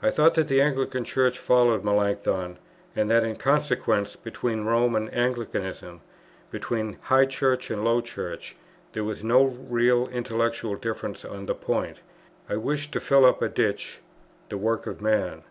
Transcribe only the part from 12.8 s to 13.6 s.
to fill up a